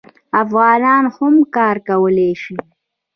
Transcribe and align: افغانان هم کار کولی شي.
افغانان 0.41 1.03
هم 1.15 1.35
کار 1.55 1.77
کولی 1.87 2.31
شي. 2.41 2.55